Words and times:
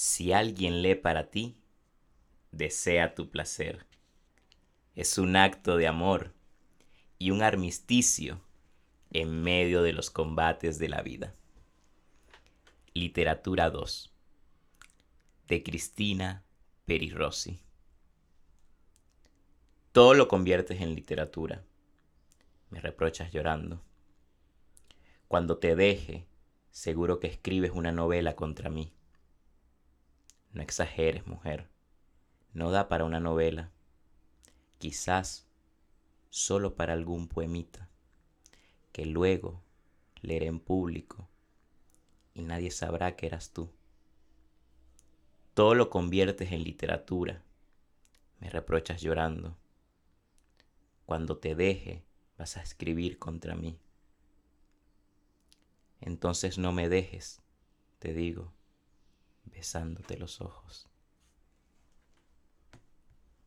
Si 0.00 0.32
alguien 0.32 0.80
lee 0.80 0.94
para 0.94 1.28
ti, 1.28 1.56
desea 2.52 3.16
tu 3.16 3.30
placer. 3.30 3.84
Es 4.94 5.18
un 5.18 5.34
acto 5.34 5.76
de 5.76 5.88
amor 5.88 6.34
y 7.18 7.32
un 7.32 7.42
armisticio 7.42 8.40
en 9.10 9.42
medio 9.42 9.82
de 9.82 9.92
los 9.92 10.08
combates 10.10 10.78
de 10.78 10.88
la 10.88 11.02
vida. 11.02 11.34
Literatura 12.94 13.70
2 13.70 14.14
de 15.48 15.64
Cristina 15.64 16.44
Perirossi. 16.84 17.58
Todo 19.90 20.14
lo 20.14 20.28
conviertes 20.28 20.80
en 20.80 20.94
literatura. 20.94 21.64
Me 22.70 22.78
reprochas 22.78 23.32
llorando. 23.32 23.82
Cuando 25.26 25.58
te 25.58 25.74
deje, 25.74 26.24
seguro 26.70 27.18
que 27.18 27.26
escribes 27.26 27.72
una 27.72 27.90
novela 27.90 28.36
contra 28.36 28.70
mí. 28.70 28.92
No 30.52 30.62
exageres, 30.62 31.26
mujer. 31.26 31.68
No 32.52 32.70
da 32.70 32.88
para 32.88 33.04
una 33.04 33.20
novela. 33.20 33.70
Quizás 34.78 35.46
solo 36.30 36.74
para 36.74 36.92
algún 36.92 37.28
poemita 37.28 37.88
que 38.92 39.04
luego 39.06 39.62
leeré 40.22 40.46
en 40.46 40.60
público 40.60 41.28
y 42.34 42.42
nadie 42.42 42.70
sabrá 42.70 43.16
que 43.16 43.26
eras 43.26 43.52
tú. 43.52 43.70
Todo 45.54 45.74
lo 45.74 45.90
conviertes 45.90 46.52
en 46.52 46.62
literatura. 46.62 47.42
Me 48.40 48.48
reprochas 48.48 49.02
llorando. 49.02 49.56
Cuando 51.04 51.38
te 51.38 51.54
deje, 51.54 52.04
vas 52.36 52.56
a 52.56 52.62
escribir 52.62 53.18
contra 53.18 53.54
mí. 53.54 53.78
Entonces 56.00 56.58
no 56.58 56.72
me 56.72 56.88
dejes, 56.88 57.42
te 57.98 58.14
digo 58.14 58.52
besándote 59.58 60.16
los 60.16 60.40
ojos. 60.40 60.86